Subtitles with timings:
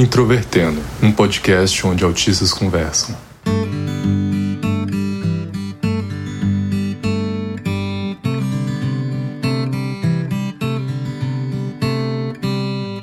[0.00, 3.14] Introvertendo, um podcast onde autistas conversam.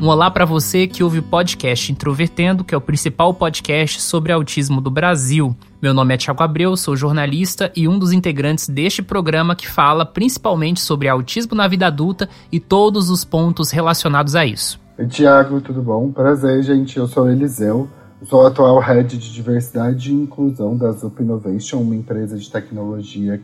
[0.01, 4.31] Um olá para você que ouve o podcast Introvertendo, que é o principal podcast sobre
[4.31, 5.55] autismo do Brasil.
[5.79, 10.03] Meu nome é Tiago Abreu, sou jornalista e um dos integrantes deste programa que fala
[10.03, 14.86] principalmente sobre autismo na vida adulta e todos os pontos relacionados a isso.
[14.99, 16.11] Oi, Tiago, tudo bom?
[16.11, 16.97] Prazer, gente.
[16.97, 17.87] Eu sou o Eliseu.
[18.19, 23.39] Eu sou atual head de diversidade e inclusão da Zup Innovation, uma empresa de tecnologia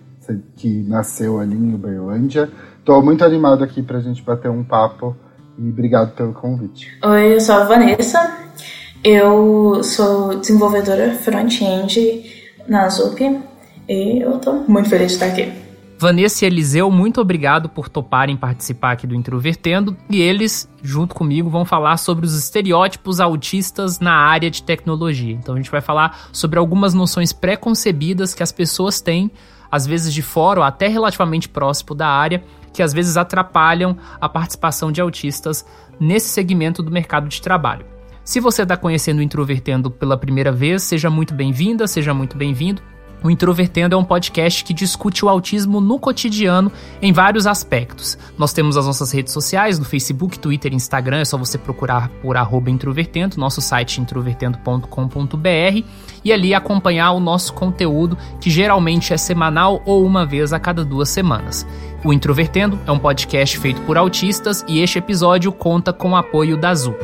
[0.56, 2.50] que nasceu ali em Uberlândia.
[2.80, 5.16] Estou muito animado aqui para a gente bater um papo
[5.60, 6.88] e obrigado pelo convite.
[7.06, 8.36] Oi, eu sou a Vanessa.
[9.04, 12.26] Eu sou desenvolvedora front-end
[12.68, 13.22] na Zup
[13.88, 15.63] e eu tô muito feliz de estar aqui.
[16.04, 19.96] Vanessa e Eliseu, muito obrigado por toparem participar aqui do Introvertendo.
[20.10, 25.34] E eles, junto comigo, vão falar sobre os estereótipos autistas na área de tecnologia.
[25.34, 29.32] Então a gente vai falar sobre algumas noções preconcebidas que as pessoas têm,
[29.72, 34.28] às vezes de fora ou até relativamente próximo da área, que às vezes atrapalham a
[34.28, 35.66] participação de autistas
[35.98, 37.86] nesse segmento do mercado de trabalho.
[38.26, 42.82] Se você está conhecendo o Introvertendo pela primeira vez, seja muito bem-vinda, seja muito bem-vindo.
[43.24, 46.70] O Introvertendo é um podcast que discute o autismo no cotidiano
[47.02, 48.18] em vários aspectos.
[48.38, 52.36] Nós temos as nossas redes sociais, no Facebook, Twitter Instagram, é só você procurar por
[52.68, 55.84] introvertendo, nosso site introvertendo.com.br
[56.24, 60.84] e ali acompanhar o nosso conteúdo, que geralmente é semanal ou uma vez a cada
[60.84, 61.66] duas semanas.
[62.04, 66.58] O Introvertendo é um podcast feito por autistas e este episódio conta com o apoio
[66.58, 66.96] da Azul.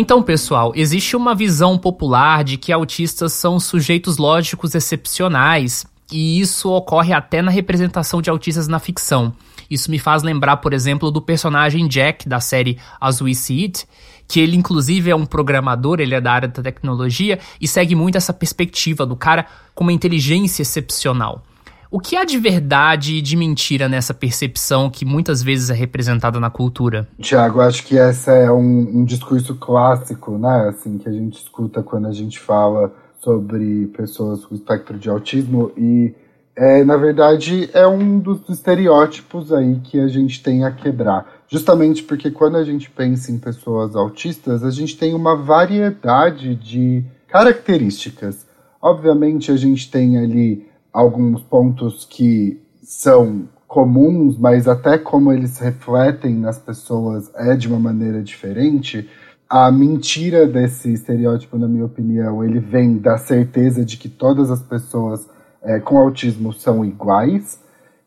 [0.00, 6.70] Então, pessoal, existe uma visão popular de que autistas são sujeitos lógicos excepcionais, e isso
[6.70, 9.34] ocorre até na representação de autistas na ficção.
[9.68, 13.88] Isso me faz lembrar, por exemplo, do personagem Jack da série As We See It,
[14.28, 18.16] que ele inclusive é um programador, ele é da área da tecnologia e segue muito
[18.16, 21.42] essa perspectiva do cara com uma inteligência excepcional.
[21.90, 26.38] O que há de verdade e de mentira nessa percepção que muitas vezes é representada
[26.38, 27.08] na cultura?
[27.18, 30.68] Tiago, acho que esse é um, um, discurso clássico, né?
[30.68, 35.72] Assim, que a gente escuta quando a gente fala sobre pessoas com espectro de autismo
[35.78, 36.14] e,
[36.54, 41.26] é, na verdade, é um dos estereótipos aí que a gente tem a quebrar.
[41.48, 47.02] Justamente porque quando a gente pensa em pessoas autistas, a gente tem uma variedade de
[47.28, 48.46] características.
[48.80, 50.67] Obviamente, a gente tem ali
[50.98, 57.78] alguns pontos que são comuns, mas até como eles refletem nas pessoas é de uma
[57.78, 59.08] maneira diferente.
[59.48, 64.60] A mentira desse estereótipo, na minha opinião, ele vem da certeza de que todas as
[64.60, 65.28] pessoas
[65.62, 67.60] é, com autismo são iguais,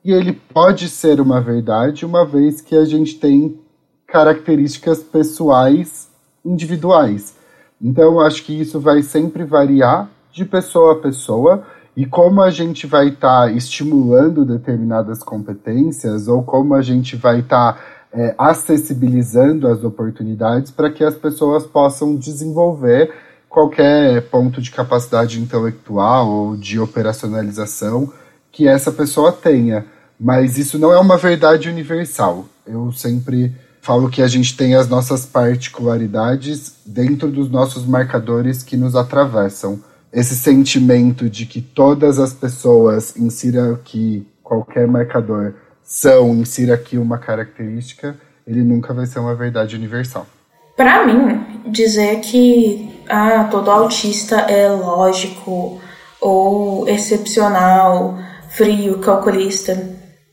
[0.03, 3.57] e ele pode ser uma verdade, uma vez que a gente tem
[4.05, 6.09] características pessoais
[6.43, 7.37] individuais.
[7.81, 11.63] Então, acho que isso vai sempre variar de pessoa a pessoa
[11.95, 17.39] e como a gente vai estar tá estimulando determinadas competências ou como a gente vai
[17.39, 17.79] estar tá,
[18.13, 23.13] é, acessibilizando as oportunidades para que as pessoas possam desenvolver
[23.49, 28.11] qualquer ponto de capacidade intelectual ou de operacionalização
[28.51, 29.85] que essa pessoa tenha.
[30.17, 32.45] Mas isso não é uma verdade universal.
[32.65, 38.77] Eu sempre falo que a gente tem as nossas particularidades dentro dos nossos marcadores que
[38.77, 39.79] nos atravessam
[40.13, 47.17] esse sentimento de que todas as pessoas, insira aqui qualquer marcador, são, insira aqui uma
[47.17, 50.27] característica, ele nunca vai ser uma verdade universal.
[50.75, 55.79] Para mim, dizer que ah, todo autista é lógico
[56.19, 58.17] ou excepcional,
[58.49, 59.77] frio, calculista,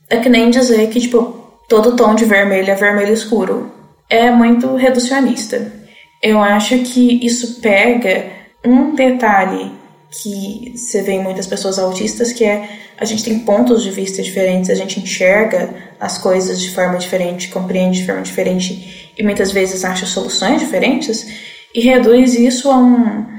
[0.09, 1.39] é que nem dizer que tipo
[1.69, 3.71] todo tom de vermelho é vermelho escuro.
[4.09, 5.71] É muito reducionista.
[6.23, 8.27] Eu acho que isso pega
[8.65, 9.78] um detalhe
[10.11, 12.69] que você vê em muitas pessoas autistas que é
[12.99, 17.49] a gente tem pontos de vista diferentes, a gente enxerga as coisas de forma diferente,
[17.49, 21.27] compreende de forma diferente e muitas vezes acha soluções diferentes
[21.75, 23.39] e reduz isso a um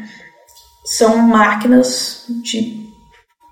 [0.85, 2.89] são máquinas de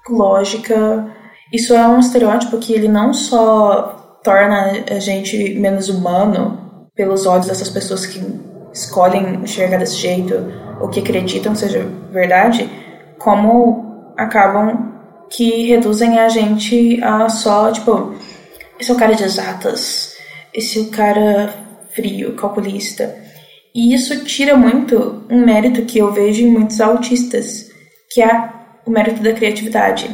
[0.09, 1.13] lógica.
[1.53, 7.45] Isso é um estereótipo que ele não só torna a gente menos humano pelos olhos
[7.45, 8.19] dessas pessoas que
[8.73, 10.33] escolhem enxergar desse jeito
[10.81, 12.69] o que acreditam seja verdade,
[13.17, 14.93] como acabam
[15.29, 18.15] que reduzem a gente a só, tipo,
[18.79, 20.15] esse é o cara de exatas,
[20.53, 21.53] esse é o cara
[21.93, 23.15] frio, calculista.
[23.73, 27.69] E isso tira muito um mérito que eu vejo em muitos autistas,
[28.09, 28.49] que é
[28.85, 30.09] o mérito da criatividade.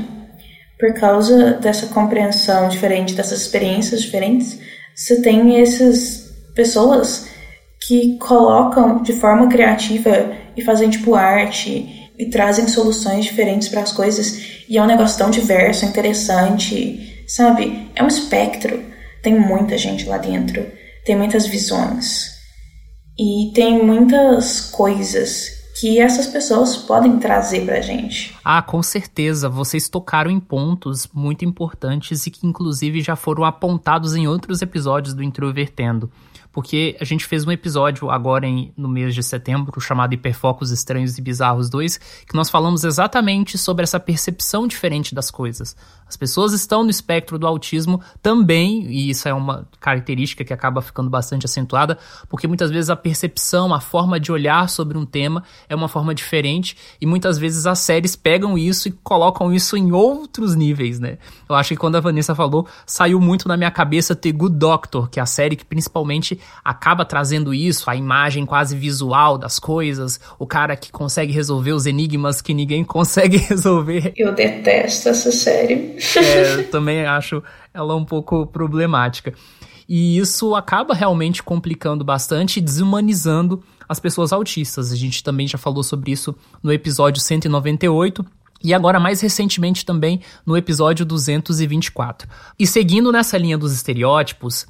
[0.80, 4.60] Por causa dessa compreensão diferente, dessas experiências diferentes,
[4.96, 7.30] você tem essas pessoas
[7.88, 13.92] que colocam de forma criativa e fazem tipo arte e trazem soluções diferentes para as
[13.92, 17.90] coisas e é um negócio tão diverso, interessante, sabe?
[17.96, 18.84] É um espectro.
[19.22, 20.66] Tem muita gente lá dentro,
[21.06, 22.32] tem muitas visões
[23.18, 28.36] e tem muitas coisas que essas pessoas podem trazer pra gente.
[28.44, 29.50] Ah, com certeza.
[29.50, 35.14] Vocês tocaram em pontos muito importantes e que, inclusive, já foram apontados em outros episódios
[35.14, 36.12] do Introvertendo
[36.54, 41.18] porque a gente fez um episódio agora em, no mês de setembro chamado Hiperfocos Estranhos
[41.18, 41.98] e Bizarros 2,
[42.28, 45.76] que nós falamos exatamente sobre essa percepção diferente das coisas.
[46.14, 50.80] As pessoas estão no espectro do autismo também, e isso é uma característica que acaba
[50.80, 51.98] ficando bastante acentuada,
[52.30, 56.14] porque muitas vezes a percepção, a forma de olhar sobre um tema é uma forma
[56.14, 61.18] diferente, e muitas vezes as séries pegam isso e colocam isso em outros níveis, né?
[61.50, 65.10] Eu acho que quando a Vanessa falou, saiu muito na minha cabeça The Good Doctor,
[65.10, 70.20] que é a série que principalmente acaba trazendo isso, a imagem quase visual das coisas,
[70.38, 74.14] o cara que consegue resolver os enigmas que ninguém consegue resolver.
[74.16, 75.96] Eu detesto essa série.
[76.18, 79.34] É, também acho ela um pouco problemática.
[79.88, 84.92] E isso acaba realmente complicando bastante e desumanizando as pessoas autistas.
[84.92, 88.26] A gente também já falou sobre isso no episódio 198.
[88.64, 92.30] E agora, mais recentemente, também no episódio 224.
[92.58, 94.66] E seguindo nessa linha dos estereótipos,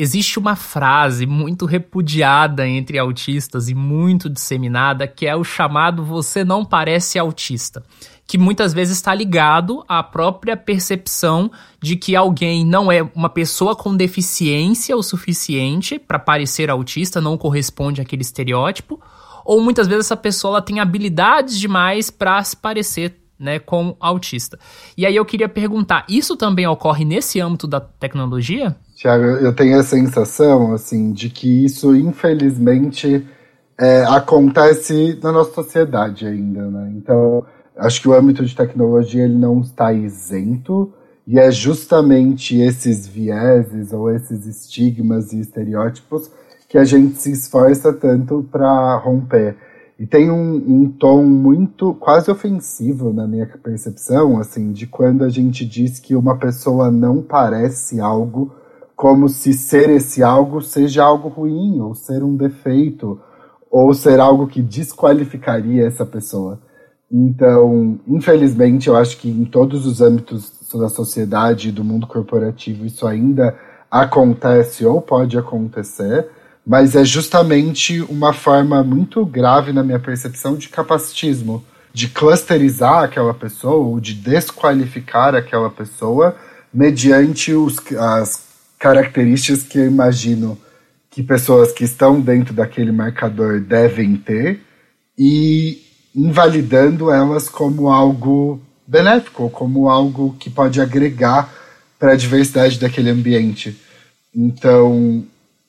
[0.00, 6.44] Existe uma frase muito repudiada entre autistas e muito disseminada que é o chamado você
[6.44, 7.82] não parece autista,
[8.24, 11.50] que muitas vezes está ligado à própria percepção
[11.82, 17.36] de que alguém não é uma pessoa com deficiência o suficiente para parecer autista, não
[17.36, 19.02] corresponde àquele estereótipo,
[19.44, 24.60] ou muitas vezes essa pessoa ela tem habilidades demais para se parecer né, com autista.
[24.96, 28.76] E aí eu queria perguntar, isso também ocorre nesse âmbito da tecnologia?
[28.98, 33.24] Tiago, eu tenho a sensação, assim, de que isso, infelizmente,
[33.78, 36.94] é, acontece na nossa sociedade ainda, né?
[36.96, 37.46] Então,
[37.76, 40.92] acho que o âmbito de tecnologia ele não está isento,
[41.24, 46.28] e é justamente esses vieses ou esses estigmas e estereótipos
[46.68, 49.54] que a gente se esforça tanto para romper.
[49.96, 55.28] E tem um, um, tom muito, quase ofensivo na minha percepção, assim, de quando a
[55.28, 58.58] gente diz que uma pessoa não parece algo
[58.98, 63.20] como se ser esse algo seja algo ruim, ou ser um defeito,
[63.70, 66.58] ou ser algo que desqualificaria essa pessoa.
[67.08, 72.84] Então, infelizmente, eu acho que em todos os âmbitos da sociedade e do mundo corporativo
[72.84, 73.56] isso ainda
[73.88, 76.26] acontece ou pode acontecer,
[76.66, 81.62] mas é justamente uma forma muito grave, na minha percepção, de capacitismo,
[81.92, 86.34] de clusterizar aquela pessoa ou de desqualificar aquela pessoa
[86.74, 88.47] mediante os, as
[88.78, 90.58] características que eu imagino
[91.10, 94.60] que pessoas que estão dentro daquele marcador devem ter
[95.18, 95.82] e
[96.14, 101.52] invalidando elas como algo benéfico, como algo que pode agregar
[101.98, 103.76] para a diversidade daquele ambiente.
[104.34, 105.24] Então,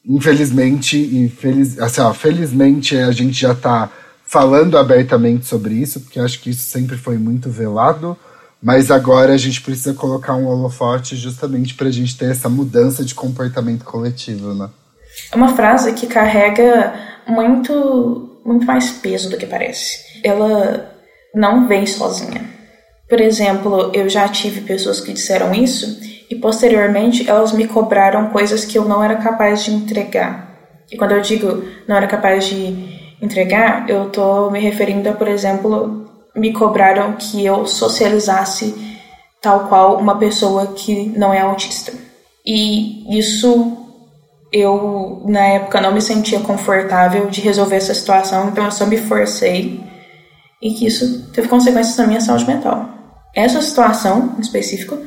[0.06, 3.92] infelizmente, e feliz, assim, ó, felizmente a gente já está
[4.26, 8.16] falando abertamente sobre isso, porque acho que isso sempre foi muito velado
[8.62, 13.04] mas agora a gente precisa colocar um holofote justamente para a gente ter essa mudança
[13.04, 14.70] de comportamento coletivo, né?
[15.32, 16.94] É uma frase que carrega
[17.28, 20.22] muito, muito mais peso do que parece.
[20.24, 20.94] Ela
[21.34, 22.44] não vem sozinha.
[23.08, 26.00] Por exemplo, eu já tive pessoas que disseram isso
[26.30, 30.50] e posteriormente elas me cobraram coisas que eu não era capaz de entregar.
[30.92, 35.28] E quando eu digo não era capaz de entregar, eu tô me referindo a, por
[35.28, 36.09] exemplo,
[36.40, 38.74] me cobraram que eu socializasse
[39.42, 41.94] tal qual uma pessoa que não é autista.
[42.46, 43.78] E isso
[44.52, 48.98] eu na época não me sentia confortável de resolver essa situação, então eu só me
[48.98, 49.80] forcei
[50.62, 52.90] e que isso teve consequências na minha saúde mental.
[53.36, 54.98] Essa situação em específico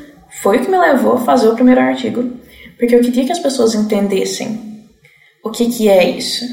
[0.41, 2.31] foi o que me levou a fazer o primeiro artigo,
[2.79, 4.87] porque eu queria que as pessoas entendessem
[5.45, 6.45] o que, que é isso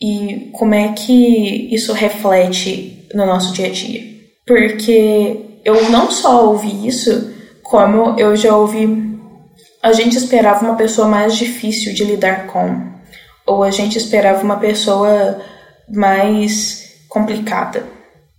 [0.00, 4.02] e como é que isso reflete no nosso dia a dia.
[4.46, 9.18] Porque eu não só ouvi isso, como eu já ouvi.
[9.82, 12.92] A gente esperava uma pessoa mais difícil de lidar com,
[13.46, 15.40] ou a gente esperava uma pessoa
[15.88, 17.84] mais complicada.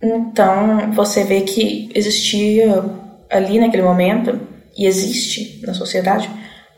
[0.02, 2.84] Então você vê que existia
[3.30, 4.38] ali naquele momento,
[4.76, 6.28] e existe na sociedade,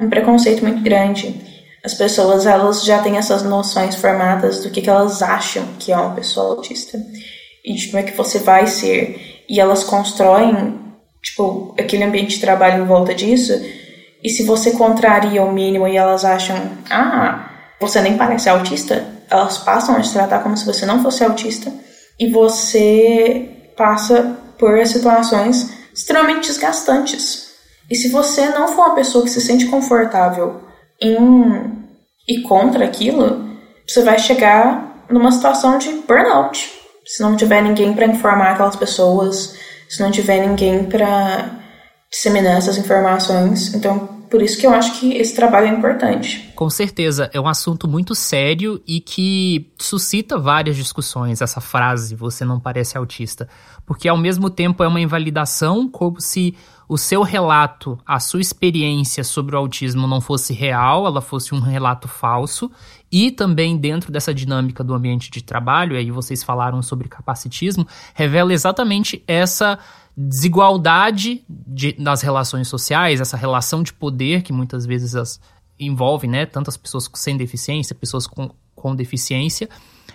[0.01, 1.35] um preconceito muito grande.
[1.83, 5.97] As pessoas elas já têm essas noções formadas do que, que elas acham que é
[5.97, 6.99] uma pessoa autista
[7.67, 9.45] e de como é que você vai ser.
[9.49, 10.79] E elas constroem,
[11.21, 13.53] tipo, aquele ambiente de trabalho em volta disso.
[14.23, 16.57] E se você contraria o mínimo e elas acham,
[16.89, 21.25] ah, você nem parece autista, elas passam a te tratar como se você não fosse
[21.25, 21.73] autista
[22.19, 27.47] e você passa por situações extremamente desgastantes.
[27.91, 30.63] E se você não for uma pessoa que se sente confortável
[31.01, 31.75] em
[32.29, 33.57] e contra aquilo,
[33.87, 36.76] você vai chegar numa situação de burnout.
[37.07, 39.57] Se não tiver ninguém para informar aquelas pessoas,
[39.89, 41.61] se não tiver ninguém para
[42.11, 43.73] disseminar essas informações.
[43.75, 46.53] Então, por isso que eu acho que esse trabalho é importante.
[46.55, 52.45] Com certeza, é um assunto muito sério e que suscita várias discussões, essa frase, você
[52.45, 53.49] não parece autista.
[53.85, 56.57] Porque ao mesmo tempo é uma invalidação, como se
[56.89, 61.61] o seu relato, a sua experiência sobre o autismo não fosse real, ela fosse um
[61.61, 62.71] relato falso,
[63.11, 68.53] e também dentro dessa dinâmica do ambiente de trabalho, aí vocês falaram sobre capacitismo, revela
[68.53, 69.79] exatamente essa
[70.17, 75.41] desigualdade de, nas relações sociais, essa relação de poder que muitas vezes as
[75.79, 79.69] envolve, né, tantas pessoas sem deficiência, pessoas com, com deficiência,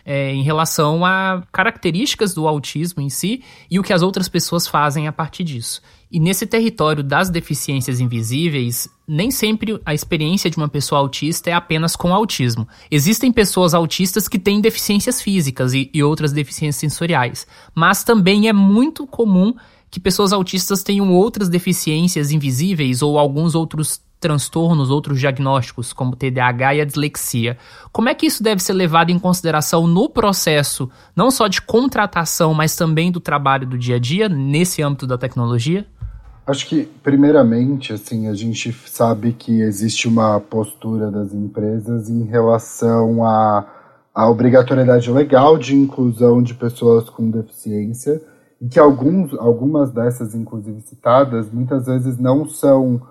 [0.06, 4.68] é, em relação a características do autismo em si e o que as outras pessoas
[4.68, 5.82] fazem a partir disso.
[6.12, 11.54] E nesse território das deficiências invisíveis, nem sempre a experiência de uma pessoa autista é
[11.54, 12.68] apenas com autismo.
[12.90, 18.54] Existem pessoas autistas que têm deficiências físicas e, e outras deficiências sensoriais, mas também é
[18.54, 19.54] muito comum
[19.90, 26.76] que pessoas autistas tenham outras deficiências invisíveis ou alguns outros transtornos, outros diagnósticos, como TDAH
[26.76, 27.58] e a dislexia.
[27.92, 32.54] Como é que isso deve ser levado em consideração no processo, não só de contratação,
[32.54, 35.86] mas também do trabalho do dia a dia, nesse âmbito da tecnologia?
[36.46, 43.26] Acho que, primeiramente, assim, a gente sabe que existe uma postura das empresas em relação
[43.26, 43.66] à,
[44.14, 48.22] à obrigatoriedade legal de inclusão de pessoas com deficiência,
[48.62, 53.02] e que alguns, algumas dessas, inclusive citadas, muitas vezes não são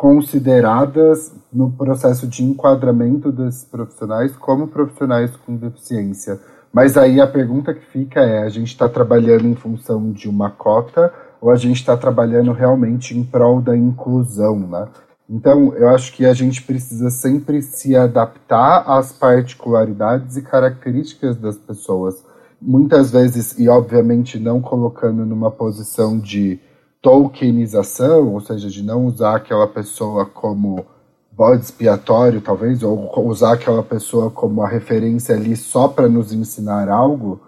[0.00, 6.40] consideradas no processo de enquadramento desses profissionais como profissionais com deficiência.
[6.72, 10.48] Mas aí a pergunta que fica é: a gente está trabalhando em função de uma
[10.48, 14.88] cota ou a gente está trabalhando realmente em prol da inclusão, né?
[15.28, 21.58] Então, eu acho que a gente precisa sempre se adaptar às particularidades e características das
[21.58, 22.24] pessoas
[22.60, 26.58] muitas vezes, e obviamente não colocando numa posição de
[27.02, 30.84] tokenização, ou seja, de não usar aquela pessoa como
[31.32, 36.88] bode expiatório, talvez, ou usar aquela pessoa como a referência ali só para nos ensinar
[36.88, 37.40] algo,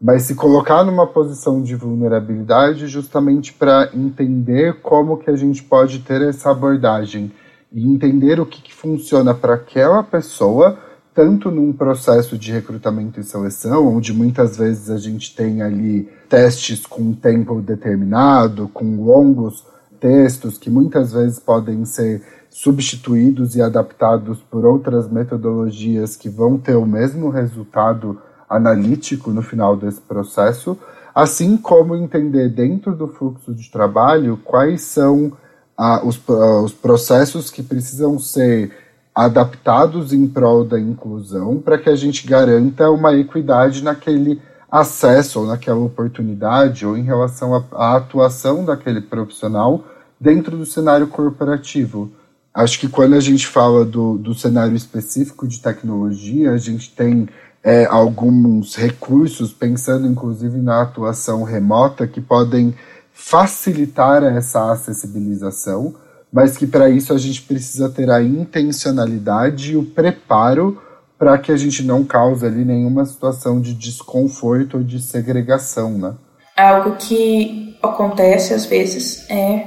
[0.00, 6.00] mas se colocar numa posição de vulnerabilidade justamente para entender como que a gente pode
[6.00, 7.32] ter essa abordagem
[7.72, 10.78] e entender o que, que funciona para aquela pessoa
[11.18, 16.86] tanto num processo de recrutamento e seleção, onde muitas vezes a gente tem ali testes
[16.86, 19.66] com tempo determinado, com longos
[19.98, 26.76] textos que muitas vezes podem ser substituídos e adaptados por outras metodologias que vão ter
[26.76, 28.16] o mesmo resultado
[28.48, 30.78] analítico no final desse processo,
[31.12, 35.32] assim como entender dentro do fluxo de trabalho quais são
[35.76, 38.70] ah, os, ah, os processos que precisam ser
[39.18, 45.46] adaptados em prol da inclusão para que a gente garanta uma equidade naquele acesso ou
[45.46, 49.84] naquela oportunidade ou em relação à atuação daquele profissional
[50.20, 52.12] dentro do cenário corporativo.
[52.54, 57.28] Acho que quando a gente fala do, do cenário específico de tecnologia, a gente tem
[57.64, 62.72] é, alguns recursos, pensando inclusive na atuação remota, que podem
[63.12, 65.96] facilitar essa acessibilização
[66.32, 70.80] mas que para isso a gente precisa ter a intencionalidade e o preparo
[71.18, 76.14] para que a gente não cause ali nenhuma situação de desconforto ou de segregação, né?
[76.56, 79.64] Algo que acontece às vezes é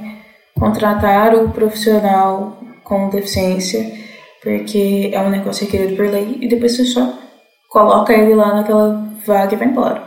[0.58, 3.92] contratar o profissional com deficiência,
[4.42, 7.18] porque é um negócio requerido por lei, e depois você só
[7.70, 10.02] coloca ele lá naquela vaga e vai embora.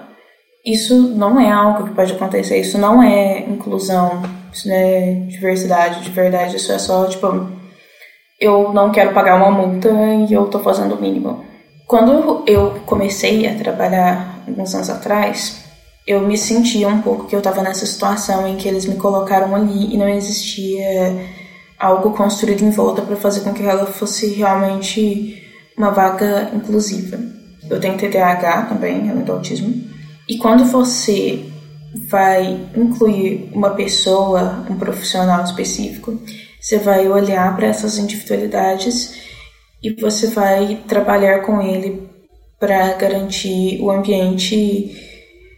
[0.65, 4.23] Isso não é algo que pode acontecer, isso não é inclusão
[4.55, 7.27] isso não é diversidade, de verdade, isso é só, tipo,
[8.39, 9.89] eu não quero pagar uma multa
[10.29, 11.45] e eu tô fazendo o mínimo.
[11.85, 15.63] Quando eu comecei a trabalhar alguns anos atrás,
[16.07, 19.53] eu me sentia um pouco que eu tava nessa situação em que eles me colocaram
[19.53, 21.15] ali e não existia
[21.77, 25.43] algo construído em volta para fazer com que ela fosse realmente
[25.77, 27.19] uma vaga inclusiva.
[27.69, 29.83] Eu tenho TDAH também, além do autismo.
[30.29, 31.43] E quando você
[32.09, 36.19] vai incluir uma pessoa, um profissional específico,
[36.59, 39.15] você vai olhar para essas individualidades
[39.83, 42.09] e você vai trabalhar com ele
[42.59, 44.95] para garantir o ambiente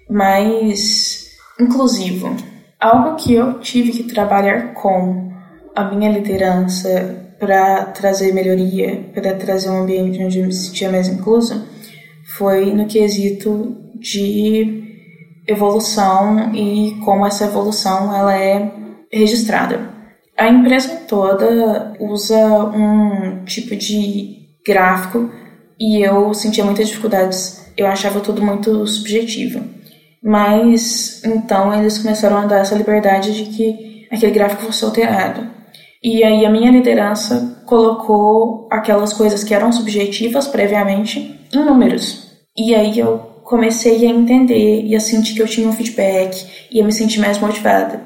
[0.10, 1.28] mais
[1.60, 2.36] inclusivo.
[2.80, 5.32] Algo que eu tive que trabalhar com
[5.76, 11.08] a minha liderança para trazer melhoria, para trazer um ambiente onde eu me sentia mais
[11.08, 11.66] inclusa,
[12.38, 14.88] foi no quesito de
[15.48, 18.72] evolução e como essa evolução ela é
[19.12, 19.96] registrada.
[20.38, 25.32] A empresa toda usa um tipo de gráfico
[25.80, 27.66] e eu sentia muitas dificuldades.
[27.76, 29.64] Eu achava tudo muito subjetivo.
[30.24, 35.50] Mas então eles começaram a dar essa liberdade de que aquele gráfico fosse alterado.
[36.04, 42.28] E aí a minha liderança colocou aquelas coisas que eram subjetivas previamente em números.
[42.56, 46.82] E aí eu comecei a entender e a sentir que eu tinha um feedback e
[46.82, 48.02] a me sentir mais motivada.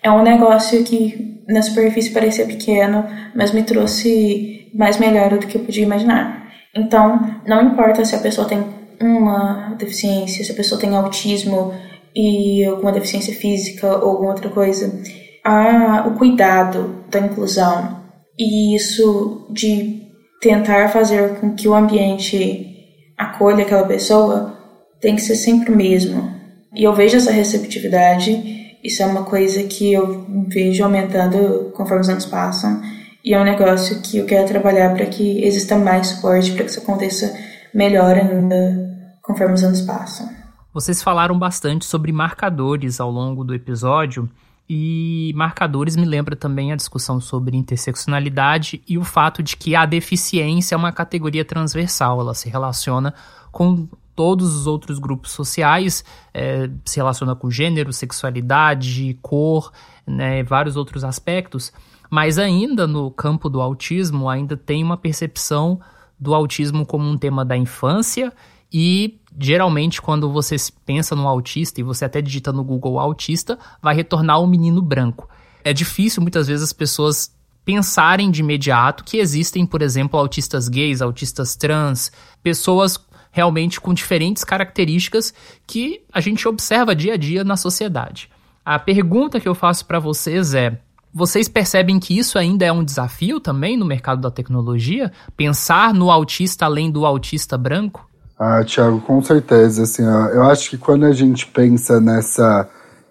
[0.00, 5.56] É um negócio que na superfície parecia pequeno, mas me trouxe mais melhor do que
[5.56, 6.48] eu podia imaginar.
[6.72, 8.64] Então, não importa se a pessoa tem
[9.00, 11.74] uma deficiência, se a pessoa tem autismo
[12.14, 15.02] e alguma deficiência física ou alguma outra coisa,
[15.42, 18.00] a, o cuidado da inclusão
[18.38, 20.02] e isso de
[20.40, 22.70] tentar fazer com que o ambiente
[23.18, 24.63] acolha aquela pessoa
[25.00, 26.32] tem que ser sempre o mesmo.
[26.74, 32.08] E eu vejo essa receptividade, isso é uma coisa que eu vejo aumentando conforme os
[32.08, 32.82] anos passam,
[33.24, 36.70] e é um negócio que eu quero trabalhar para que exista mais suporte, para que
[36.70, 37.34] isso aconteça
[37.72, 40.28] melhor ainda conforme os anos passam.
[40.72, 44.28] Vocês falaram bastante sobre marcadores ao longo do episódio,
[44.68, 49.84] e marcadores me lembra também a discussão sobre interseccionalidade e o fato de que a
[49.84, 53.12] deficiência é uma categoria transversal, ela se relaciona
[53.52, 59.72] com todos os outros grupos sociais, é, se relaciona com gênero, sexualidade, cor,
[60.06, 61.72] né, vários outros aspectos,
[62.10, 65.80] mas ainda no campo do autismo ainda tem uma percepção
[66.18, 68.32] do autismo como um tema da infância
[68.72, 73.94] e geralmente quando você pensa no autista e você até digita no Google autista, vai
[73.94, 75.28] retornar um menino branco.
[75.64, 81.00] É difícil muitas vezes as pessoas pensarem de imediato que existem, por exemplo, autistas gays,
[81.00, 82.98] autistas trans, pessoas
[83.34, 85.34] realmente com diferentes características
[85.66, 88.30] que a gente observa dia a dia na sociedade.
[88.64, 90.78] A pergunta que eu faço para vocês é:
[91.12, 95.12] vocês percebem que isso ainda é um desafio também no mercado da tecnologia?
[95.36, 98.08] Pensar no autista além do autista branco?
[98.38, 99.82] Ah, Tiago, com certeza.
[99.82, 102.68] Assim, ó, eu acho que quando a gente pensa nessa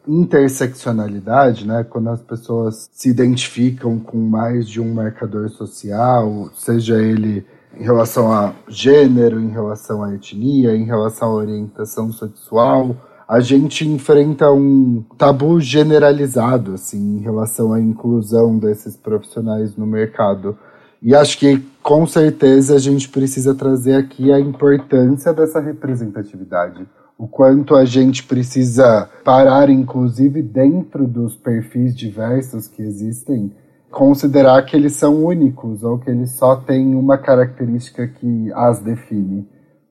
[0.07, 7.45] interseccionalidade, né, quando as pessoas se identificam com mais de um marcador social, seja ele
[7.77, 12.95] em relação a gênero, em relação à etnia, em relação à orientação sexual,
[13.27, 20.57] a gente enfrenta um tabu generalizado assim em relação à inclusão desses profissionais no mercado.
[21.01, 26.85] E acho que com certeza a gente precisa trazer aqui a importância dessa representatividade.
[27.17, 33.51] O quanto a gente precisa parar, inclusive dentro dos perfis diversos que existem,
[33.93, 39.47] considerar que eles são únicos ou que eles só têm uma característica que as define.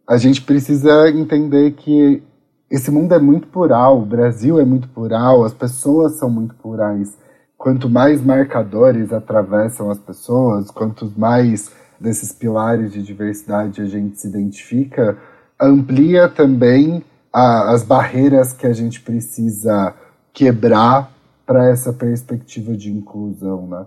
[0.06, 2.22] A gente precisa entender que
[2.68, 7.16] esse mundo é muito plural, o Brasil é muito plural, as pessoas são muito plurais
[7.62, 14.26] quanto mais marcadores atravessam as pessoas, quanto mais desses pilares de diversidade a gente se
[14.26, 15.16] identifica,
[15.60, 19.94] amplia também a, as barreiras que a gente precisa
[20.32, 21.12] quebrar
[21.46, 23.87] para essa perspectiva de inclusão, né?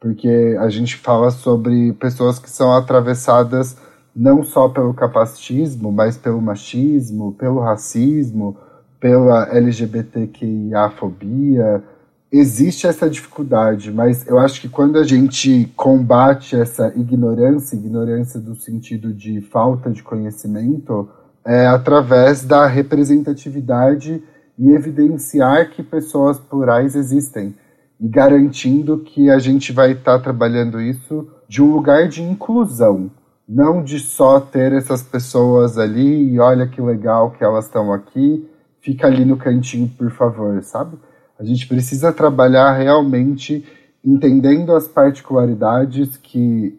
[0.00, 3.76] Porque a gente fala sobre pessoas que são atravessadas
[4.14, 8.56] não só pelo capacitismo, mas pelo machismo, pelo racismo,
[8.98, 11.84] pela LGBTQIA-fobia,
[12.32, 18.54] existe essa dificuldade, mas eu acho que quando a gente combate essa ignorância, ignorância do
[18.54, 21.08] sentido de falta de conhecimento,
[21.44, 24.22] é através da representatividade
[24.58, 27.54] e evidenciar que pessoas plurais existem
[28.00, 33.10] e garantindo que a gente vai estar tá trabalhando isso de um lugar de inclusão,
[33.48, 38.48] não de só ter essas pessoas ali e olha que legal que elas estão aqui,
[38.80, 40.98] fica ali no cantinho, por favor, sabe?
[41.38, 43.64] A gente precisa trabalhar realmente
[44.04, 46.78] entendendo as particularidades que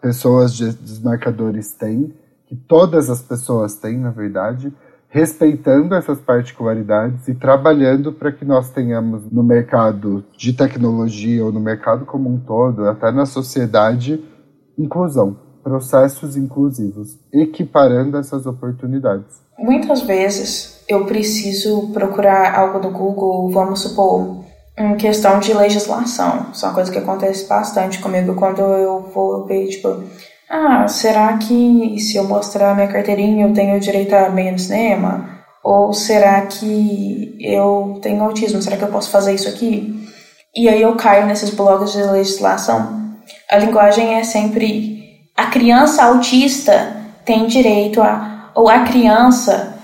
[0.00, 2.14] pessoas desmarcadores têm,
[2.46, 4.72] que todas as pessoas têm, na verdade,
[5.12, 11.60] respeitando essas particularidades e trabalhando para que nós tenhamos no mercado de tecnologia ou no
[11.60, 14.24] mercado como um todo, até na sociedade,
[14.78, 19.42] inclusão, processos inclusivos, equiparando essas oportunidades.
[19.58, 24.42] Muitas vezes eu preciso procurar algo no Google, vamos supor,
[24.78, 26.46] em questão de legislação.
[26.54, 30.02] Isso é uma coisa que acontece bastante comigo quando eu vou ver, tipo,
[30.52, 35.40] ah, será que se eu mostrar minha carteirinha eu tenho direito a meio no cinema?
[35.64, 38.60] Ou será que eu tenho autismo?
[38.60, 40.08] Será que eu posso fazer isso aqui?
[40.54, 43.02] E aí eu caio nesses blogs de legislação
[43.50, 49.78] a linguagem é sempre a criança autista tem direito a ou a criança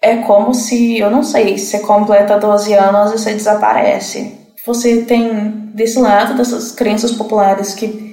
[0.00, 4.36] é como se, eu não sei, você completa 12 anos e você desaparece.
[4.66, 8.11] Você tem desse lado dessas crenças populares que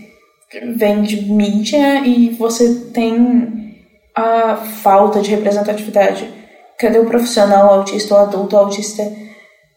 [0.76, 3.76] vêm de mídia e você tem
[4.16, 6.30] a falta de representatividade.
[6.78, 9.04] Cadê o profissional autista ou adulto autista?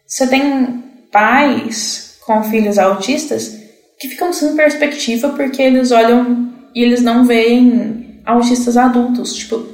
[0.06, 3.60] Você tem pais com filhos autistas
[3.98, 9.34] que ficam sem perspectiva porque eles olham e eles não veem autistas adultos.
[9.34, 9.66] Tipo,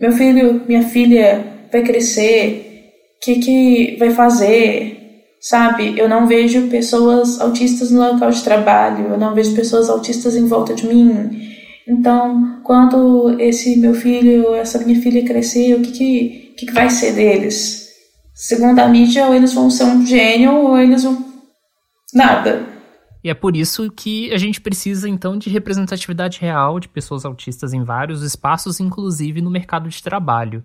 [0.00, 5.01] meu filho, minha filha vai crescer, o que, que vai fazer,
[5.42, 5.98] sabe?
[5.98, 10.46] Eu não vejo pessoas autistas no local de trabalho, eu não vejo pessoas autistas em
[10.46, 11.50] volta de mim.
[11.86, 16.88] Então, quando esse meu filho, essa minha filha crescer, o que, que, que, que vai
[16.88, 17.90] ser deles?
[18.32, 21.24] Segundo a mídia, ou eles vão ser um gênio, ou eles vão.
[22.14, 22.64] nada.
[23.24, 27.72] E é por isso que a gente precisa, então, de representatividade real de pessoas autistas
[27.72, 30.64] em vários espaços, inclusive no mercado de trabalho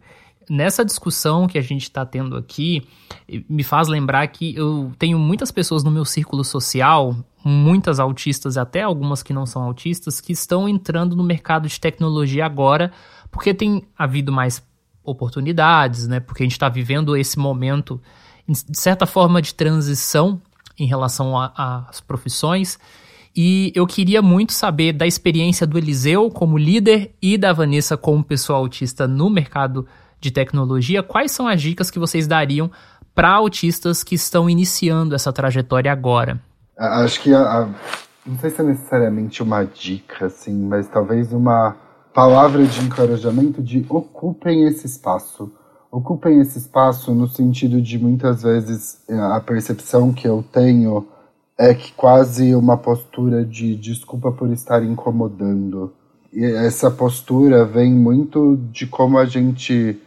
[0.50, 2.88] nessa discussão que a gente está tendo aqui,
[3.50, 8.82] me faz lembrar que eu tenho muitas pessoas no meu círculo social, muitas autistas, até
[8.82, 12.92] algumas que não são autistas, que estão entrando no mercado de tecnologia agora,
[13.32, 14.64] porque tem havido mais
[15.04, 16.20] oportunidades, né?
[16.20, 18.02] Porque a gente está vivendo esse momento,
[18.48, 20.42] de certa forma, de transição
[20.78, 22.78] em relação às profissões.
[23.36, 28.24] E eu queria muito saber da experiência do Eliseu como líder e da Vanessa como
[28.24, 29.88] pessoa autista no mercado
[30.20, 32.72] de tecnologia, quais são as dicas que vocês dariam
[33.14, 36.40] para autistas que estão iniciando essa trajetória agora?
[36.78, 37.70] Acho que a, a,
[38.26, 41.76] não sei se é necessariamente uma dica, assim, mas talvez uma
[42.14, 45.52] palavra de encorajamento de ocupem esse espaço.
[45.92, 51.08] Ocupem esse espaço no sentido de muitas vezes a percepção que eu tenho
[51.58, 55.94] é que quase uma postura de desculpa por estar incomodando.
[56.32, 60.00] E essa postura vem muito de como a gente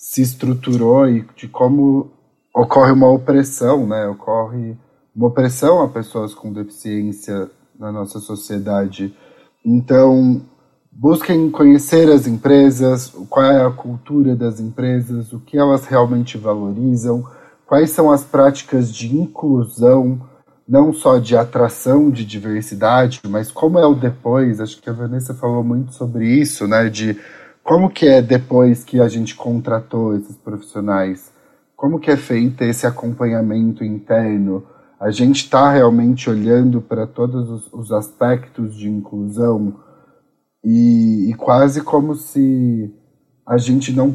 [0.00, 2.10] se estruturou e de como
[2.54, 4.06] ocorre uma opressão, né?
[4.06, 4.74] Ocorre
[5.14, 9.14] uma opressão a pessoas com deficiência na nossa sociedade.
[9.62, 10.40] Então,
[10.90, 17.22] busquem conhecer as empresas, qual é a cultura das empresas, o que elas realmente valorizam,
[17.66, 20.18] quais são as práticas de inclusão,
[20.66, 24.62] não só de atração de diversidade, mas como é o depois.
[24.62, 26.88] Acho que a Vanessa falou muito sobre isso, né?
[26.88, 27.18] De
[27.70, 31.30] como que é depois que a gente contratou esses profissionais?
[31.76, 34.66] Como que é feito esse acompanhamento interno?
[34.98, 39.76] A gente está realmente olhando para todos os, os, aspectos de inclusão
[40.64, 42.92] e, e, quase como se
[43.46, 44.12] a gente não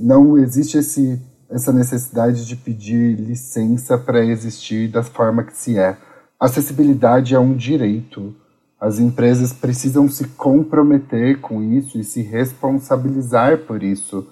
[0.00, 5.96] não existe esse, essa necessidade de pedir licença para existir da forma que se é.
[6.40, 8.34] Acessibilidade é um direito
[8.80, 14.26] as empresas precisam se comprometer com isso e se responsabilizar por isso,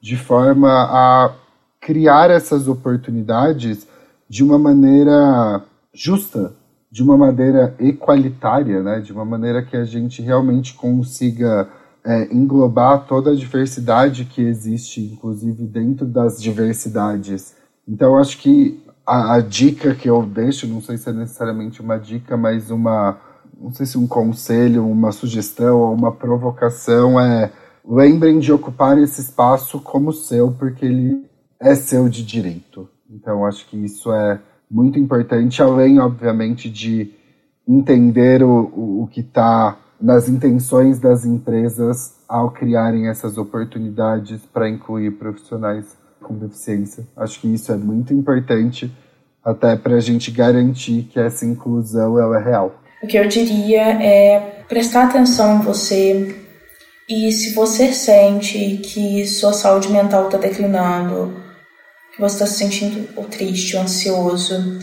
[0.00, 1.34] de forma a
[1.80, 3.88] criar essas oportunidades
[4.28, 6.54] de uma maneira justa,
[6.90, 9.00] de uma maneira equalitária, né?
[9.00, 11.68] de uma maneira que a gente realmente consiga
[12.04, 17.56] é, englobar toda a diversidade que existe, inclusive dentro das diversidades.
[17.86, 21.98] Então, acho que a, a dica que eu deixo, não sei se é necessariamente uma
[21.98, 23.18] dica, mas uma
[23.60, 27.50] não sei se um conselho, uma sugestão ou uma provocação é
[27.84, 31.26] lembrem de ocupar esse espaço como seu, porque ele
[31.58, 32.88] é seu de direito.
[33.10, 34.38] Então, acho que isso é
[34.70, 37.10] muito importante, além, obviamente, de
[37.66, 44.68] entender o, o, o que está nas intenções das empresas ao criarem essas oportunidades para
[44.68, 47.06] incluir profissionais com deficiência.
[47.16, 48.92] Acho que isso é muito importante,
[49.42, 52.74] até para a gente garantir que essa inclusão ela é real.
[53.02, 56.36] O que eu diria é prestar atenção em você
[57.08, 61.42] e se você sente que sua saúde mental está declinando,
[62.14, 64.78] que você está se sentindo ou triste ou ansioso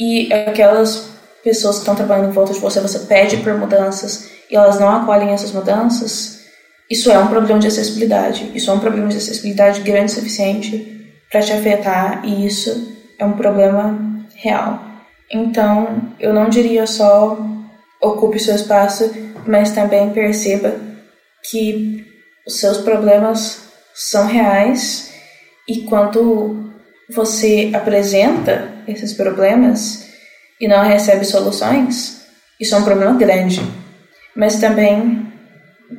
[0.00, 1.10] e aquelas
[1.44, 4.88] pessoas que estão trabalhando em volta de você, você pede por mudanças e elas não
[4.88, 6.38] acolhem essas mudanças,
[6.90, 8.50] isso é um problema de acessibilidade.
[8.54, 13.24] Isso é um problema de acessibilidade grande o suficiente para te afetar e isso é
[13.26, 14.82] um problema real.
[15.30, 17.38] Então, eu não diria só
[18.00, 19.10] ocupe seu espaço,
[19.46, 20.76] mas também perceba
[21.50, 22.06] que
[22.46, 23.62] os seus problemas
[23.94, 25.12] são reais
[25.66, 26.72] e quando
[27.10, 30.08] você apresenta esses problemas
[30.60, 32.22] e não recebe soluções,
[32.60, 33.60] isso é um problema grande.
[34.34, 35.26] Mas também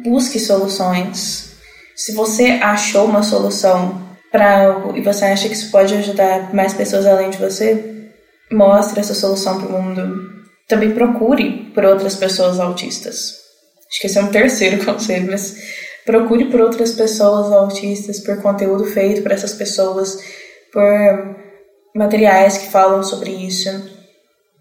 [0.04, 1.58] busque soluções.
[1.96, 6.74] Se você achou uma solução para algo e você acha que isso pode ajudar mais
[6.74, 8.12] pessoas além de você,
[8.52, 10.39] mostre essa solução para o mundo
[10.70, 13.40] também procure por outras pessoas autistas.
[13.90, 15.58] Acho que esse é um terceiro conselho, mas
[16.06, 20.18] procure por outras pessoas autistas, por conteúdo feito por essas pessoas,
[20.72, 21.36] por
[21.96, 23.70] materiais que falam sobre isso,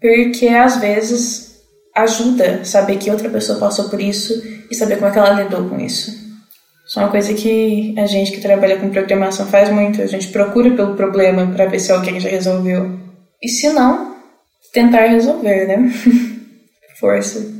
[0.01, 1.59] porque às vezes
[1.95, 4.33] ajuda saber que outra pessoa passou por isso
[4.69, 6.11] e saber como é que ela lidou com isso.
[6.87, 10.29] Isso é uma coisa que a gente que trabalha com programação faz muito, a gente
[10.29, 12.97] procura pelo problema para ver se alguém já resolveu.
[13.41, 14.18] E se não,
[14.73, 15.91] tentar resolver, né?
[16.99, 17.59] Força.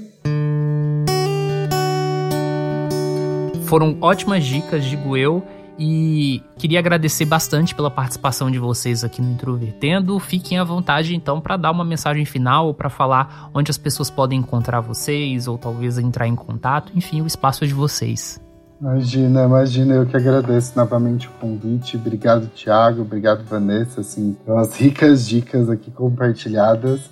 [3.65, 5.43] Foram ótimas dicas, digo eu.
[5.81, 10.19] E queria agradecer bastante pela participação de vocês aqui no Introvertendo.
[10.19, 14.09] Fiquem à vontade então para dar uma mensagem final ou para falar onde as pessoas
[14.09, 16.91] podem encontrar vocês ou talvez entrar em contato.
[16.95, 18.41] Enfim, o espaço é de vocês.
[18.81, 21.97] Imagina, imagina, eu que agradeço novamente o convite.
[21.97, 27.09] Obrigado, Thiago, obrigado, Vanessa, assim, pelas ricas dicas aqui compartilhadas.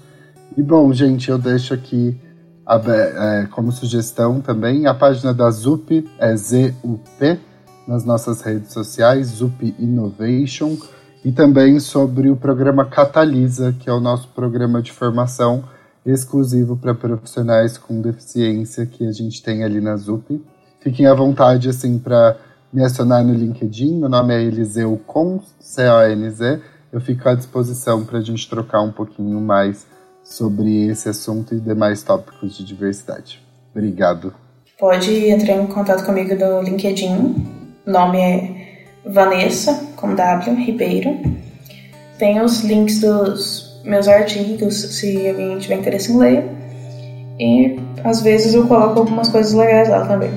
[0.55, 2.17] E bom, gente, eu deixo aqui
[2.65, 7.39] é, como sugestão também a página da ZUP, é ZUP,
[7.85, 10.77] nas nossas redes sociais, ZUP Innovation,
[11.23, 15.65] e também sobre o programa Catalisa, que é o nosso programa de formação
[16.05, 20.41] exclusivo para profissionais com deficiência que a gente tem ali na ZUP.
[20.87, 22.37] Fiquem à vontade assim para
[22.71, 23.99] me acionar no LinkedIn.
[23.99, 26.61] Meu nome é Eliseu com C-O-N-Z.
[26.93, 29.85] Eu fico à disposição para a gente trocar um pouquinho mais
[30.23, 33.45] sobre esse assunto e demais tópicos de diversidade.
[33.75, 34.33] Obrigado.
[34.79, 37.35] Pode entrar em contato comigo no LinkedIn
[37.85, 41.19] nome é Vanessa, com W, Ribeiro.
[42.17, 46.45] Tem os links dos meus artigos, se alguém tiver interesse em ler.
[47.37, 50.31] E às vezes eu coloco algumas coisas legais lá também.